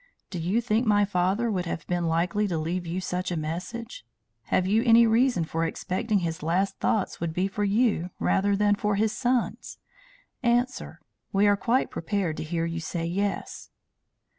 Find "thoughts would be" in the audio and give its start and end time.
6.79-7.47